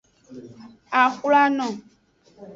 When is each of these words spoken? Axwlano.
Axwlano. 1.01 1.67